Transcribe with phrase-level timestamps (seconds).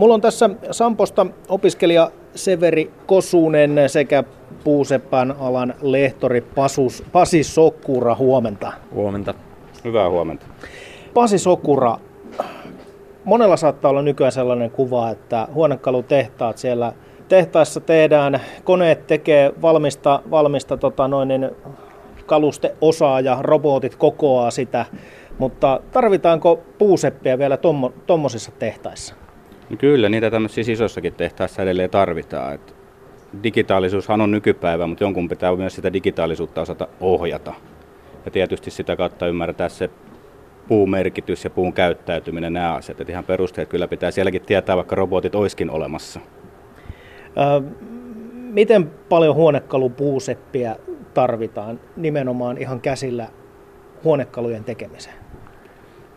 [0.00, 4.24] Mulla on tässä Samposta opiskelija Severi Kosunen sekä
[4.64, 8.14] puuseppän alan lehtori Pasus, Pasi Sokkura.
[8.14, 8.72] Huomenta.
[8.94, 9.34] Huomenta.
[9.84, 10.46] Hyvää huomenta.
[11.14, 11.98] Pasi Sokura,
[13.24, 16.92] monella saattaa olla nykyään sellainen kuva, että huonekalutehtaat siellä
[17.28, 21.50] tehtaissa tehdään, koneet tekee valmista, valmista tota noin, niin
[22.26, 24.86] kalusteosaa ja robotit kokoaa sitä,
[25.38, 27.58] mutta tarvitaanko puuseppiä vielä
[28.06, 29.14] tuommoisissa tehtaissa?
[29.70, 32.54] No kyllä, niitä tämmöisissä isoissakin tehtaissa edelleen tarvitaan.
[32.54, 32.74] Et
[33.42, 37.54] digitaalisuushan on nykypäivä, mutta jonkun pitää myös sitä digitaalisuutta osata ohjata.
[38.24, 39.90] Ja tietysti sitä kautta ymmärtää se
[40.68, 43.00] puun merkitys ja puun käyttäytyminen, nämä asiat.
[43.00, 46.20] Et ihan perusteet kyllä pitää sielläkin tietää, vaikka robotit oiskin olemassa.
[47.36, 47.62] Ö,
[48.32, 50.76] miten paljon huonekalupuuseppiä
[51.14, 53.28] tarvitaan nimenomaan ihan käsillä
[54.04, 55.16] huonekalujen tekemiseen?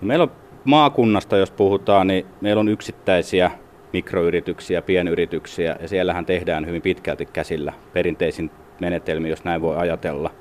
[0.01, 0.31] No meillä on
[0.63, 3.51] maakunnasta, jos puhutaan, niin meillä on yksittäisiä
[3.93, 10.31] mikroyrityksiä, pienyrityksiä, ja siellähän tehdään hyvin pitkälti käsillä perinteisin menetelmin, jos näin voi ajatella.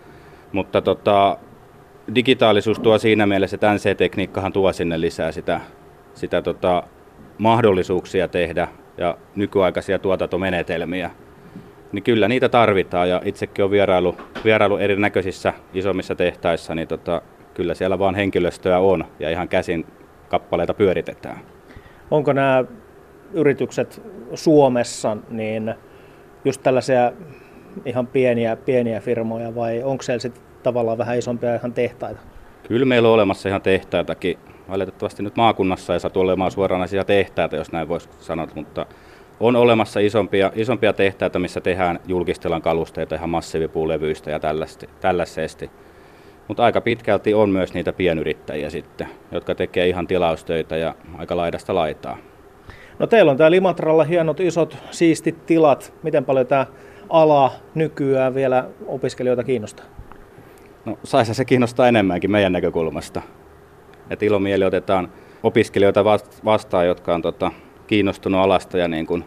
[0.52, 1.38] Mutta tota,
[2.14, 5.60] digitaalisuus tuo siinä mielessä, että NC-tekniikkahan tuo sinne lisää sitä,
[6.14, 6.82] sitä tota,
[7.38, 11.10] mahdollisuuksia tehdä ja nykyaikaisia tuotantomenetelmiä.
[11.92, 17.22] Niin kyllä niitä tarvitaan ja itsekin on vierailu, vierailu erinäköisissä isommissa tehtaissa, niin tota,
[17.54, 19.86] kyllä siellä vaan henkilöstöä on ja ihan käsin
[20.32, 21.38] kappaleita pyöritetään.
[22.10, 22.64] Onko nämä
[23.32, 24.02] yritykset
[24.34, 25.74] Suomessa niin
[26.44, 27.12] just tällaisia
[27.84, 32.20] ihan pieniä, pieniä firmoja vai onko siellä sitten tavallaan vähän isompia ihan tehtaita?
[32.68, 34.38] Kyllä meillä on olemassa ihan tehtaitakin.
[34.68, 38.86] Valitettavasti nyt maakunnassa ei saa olemaan suoranaisia tehtaita, jos näin voisi sanoa, mutta
[39.40, 44.40] on olemassa isompia, isompia tehtaita, missä tehdään julkistelan kalusteita ihan massiivipuulevyistä ja
[45.00, 45.70] tällaisesti.
[46.48, 51.74] Mutta aika pitkälti on myös niitä pienyrittäjiä sitten, jotka tekee ihan tilaustöitä ja aika laidasta
[51.74, 52.18] laitaa.
[52.98, 55.94] No teillä on täällä Limatralla hienot isot siistit tilat.
[56.02, 56.66] Miten paljon tämä
[57.08, 59.86] ala nykyään vielä opiskelijoita kiinnostaa?
[60.84, 63.22] No saisi se kiinnostaa enemmänkin meidän näkökulmasta.
[64.10, 65.08] Et ilomieli otetaan
[65.42, 66.04] opiskelijoita
[66.44, 67.52] vastaan, jotka on tota,
[67.86, 69.24] kiinnostunut alasta ja niin kuin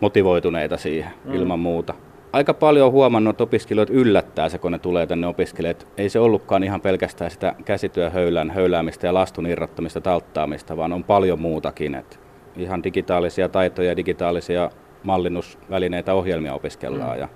[0.00, 1.34] motivoituneita siihen mm.
[1.34, 1.94] ilman muuta.
[2.36, 5.86] Aika paljon on huomannut, että opiskelijoita yllättää se, kun ne tulee tänne opiskelijat.
[5.96, 11.40] Ei se ollutkaan ihan pelkästään sitä käsityöhöylän höyläämistä ja lastun irrottamista, talttaamista, vaan on paljon
[11.40, 11.94] muutakin.
[11.94, 12.20] Et
[12.56, 14.70] ihan digitaalisia taitoja ja digitaalisia
[15.02, 17.16] mallinnusvälineitä ohjelmia opiskellaan.
[17.16, 17.20] Mm.
[17.20, 17.28] Ja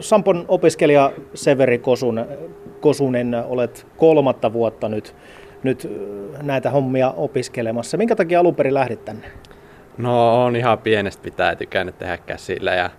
[0.00, 2.26] Sampon opiskelija Severi Kosunen,
[2.80, 5.14] Kosunen, olet kolmatta vuotta nyt,
[5.62, 5.88] nyt
[6.42, 7.96] näitä hommia opiskelemassa.
[7.96, 9.26] Minkä takia alun perin lähdit tänne?
[9.98, 12.90] No on ihan pienestä pitää tykännyt tehdä käsillä ja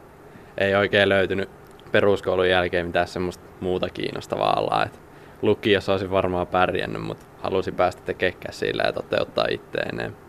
[0.57, 1.49] ei oikein löytynyt
[1.91, 4.85] peruskoulun jälkeen mitään semmoista muuta kiinnostavaa alaa.
[4.85, 5.01] Et
[5.41, 10.23] lukiossa olisin varmaan pärjännyt, mutta halusin päästä tekemään käsillä ja toteuttaa itse enemmän.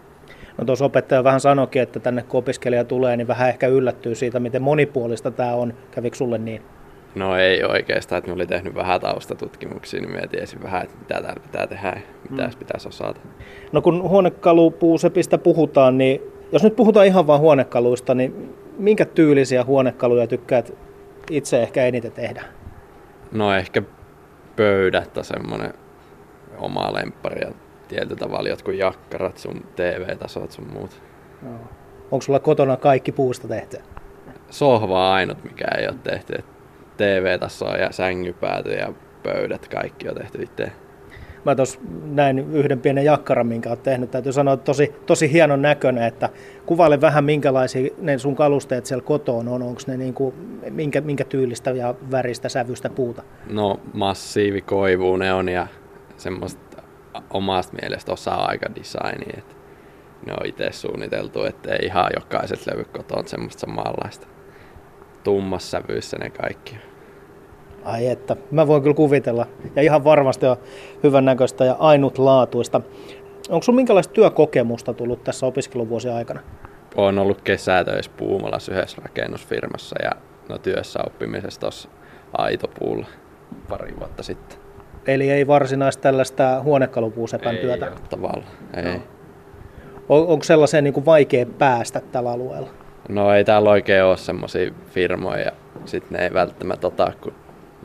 [0.59, 4.41] No tuossa opettaja vähän sanoikin, että tänne kun opiskelija tulee, niin vähän ehkä yllättyy siitä,
[4.41, 5.75] miten monipuolista tämä on.
[5.91, 6.63] Kävikö sulle niin?
[7.15, 11.23] No ei oikeastaan, että mä olin tehnyt vähän taustatutkimuksia, niin mä tiesin vähän, että mitä
[11.23, 12.59] täällä pitää tehdä ja mitä mm.
[12.59, 13.21] pitäisi osata.
[13.73, 16.21] No kun huonekalupuusepistä puhutaan, niin
[16.53, 20.73] jos nyt puhutaan ihan vain huonekaluista, niin minkä tyylisiä huonekaluja tykkäät
[21.31, 22.45] itse ehkä eniten tehdä?
[23.33, 23.83] No ehkä
[24.57, 25.75] pöydät on semmoinen
[26.59, 27.53] oma lemppari ja
[27.89, 31.03] tietyllä tavalla jotkut jakkarat, sun TV-tasot, sun muut.
[31.43, 31.51] No.
[32.11, 33.79] Onko sulla kotona kaikki puusta tehty?
[34.51, 36.45] Sohva on ainut, mikä ei ole tehty.
[36.97, 38.93] TV-tasoa ja sängypääty ja
[39.23, 40.73] pöydät, kaikki on tehty itse.
[41.45, 44.11] Mä tuossa näin yhden pienen jakkaran, minkä olet tehnyt.
[44.11, 46.29] Täytyy sanoa, että tosi, tosi hienon näköinen, että
[46.67, 49.63] kuvaile vähän minkälaisia ne sun kalusteet siellä kotoon on.
[49.63, 50.35] Onko ne niinku,
[50.71, 53.23] minkä, minkä tyylistä ja väristä sävystä puuta?
[53.51, 55.67] No massiivikoivuu ne on ja
[56.17, 56.83] semmoista
[57.31, 59.35] omasta mielestä osaa aika designia.
[59.39, 59.55] Että
[60.27, 64.27] ne on itse suunniteltu, että ei ihan jokaiset levy kotoon semmoista samanlaista.
[65.25, 66.77] Tummassa sävyissä ne kaikki.
[67.85, 69.47] Ai että, mä voin kyllä kuvitella.
[69.77, 70.57] Ja ihan varmasti on
[71.03, 72.81] hyvän näköistä ja ainutlaatuista.
[73.49, 76.41] Onko sinulla minkälaista työkokemusta tullut tässä opiskeluvuosien aikana?
[76.97, 80.11] Olen ollut kesätöissä Puumalassa yhdessä rakennusfirmassa ja
[80.49, 81.89] no työssä oppimisessa tuossa
[82.39, 83.07] Aitopuulla
[83.69, 84.59] pari vuotta sitten.
[85.07, 87.87] Eli ei varsinaista tällaista huonekalupuusepän työtä?
[87.87, 88.85] Ei tavallaan, ei.
[88.85, 89.01] No.
[90.09, 92.69] On, onko sellaiseen niin kuin vaikea päästä tällä alueella?
[93.09, 95.53] No ei täällä oikein ole semmoisia firmoja ja
[95.85, 97.35] sitten ne ei välttämättä ota, kun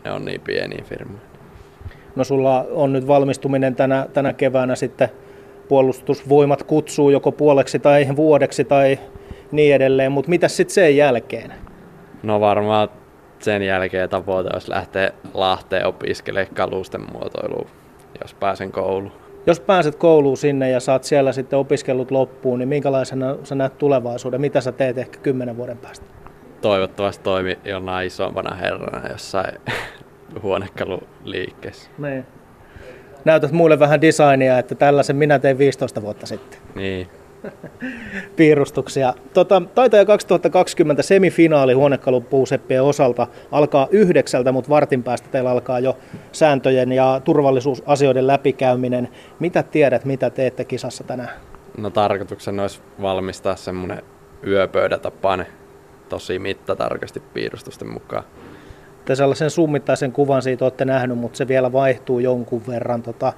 [0.05, 1.29] ne on niin pieniä firmoja.
[2.15, 5.09] No sulla on nyt valmistuminen tänä, tänä keväänä sitten
[5.67, 8.99] puolustusvoimat kutsuu joko puoleksi tai vuodeksi tai
[9.51, 11.53] niin edelleen, mutta mitä sitten sen jälkeen?
[12.23, 12.89] No varmaan
[13.39, 17.67] sen jälkeen tavoite olisi lähteä Lahteen opiskelemaan kalusten muotoiluun,
[18.21, 19.11] jos pääsen kouluun.
[19.47, 24.41] Jos pääset kouluun sinne ja saat siellä sitten opiskellut loppuun, niin minkälaisena sä näet tulevaisuuden?
[24.41, 26.05] Mitä sä teet ehkä kymmenen vuoden päästä?
[26.61, 29.61] Toivottavasti toimi jonain isompana herrana jossain
[30.44, 31.89] huonekaluliikkeessä.
[31.97, 32.25] Niin.
[33.25, 36.59] Näytät muille vähän designia, että tällaisen minä tein 15 vuotta sitten.
[36.75, 37.07] Niin.
[38.35, 39.13] piirustuksia.
[39.33, 45.97] Tota, Taitaja 2020 semifinaali huonekalupuuseppien osalta alkaa yhdeksältä, mutta vartin päästä teillä alkaa jo
[46.31, 49.09] sääntöjen ja turvallisuusasioiden läpikäyminen.
[49.39, 51.29] Mitä tiedät, mitä teette kisassa tänään?
[51.77, 54.03] No tarkoituksena olisi valmistaa semmoinen
[54.47, 55.47] yöpöydätapainen
[56.09, 58.23] tosi mittatarkasti piirustusten mukaan.
[59.06, 63.03] Te sellaisen summittaisen kuvan siitä olette nähnyt, mutta se vielä vaihtuu jonkun verran.
[63.03, 63.33] Tota,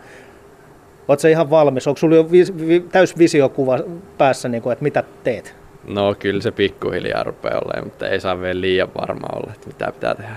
[1.07, 1.87] Oletko ihan valmis?
[1.87, 3.79] Onko sinulla jo vi, vi, täys visiokuva
[4.17, 5.55] päässä, niin kuin, että mitä teet?
[5.87, 9.91] No kyllä se pikkuhiljaa rupeaa olemaan, mutta ei saa vielä liian varma olla, että mitä
[9.91, 10.35] pitää tehdä.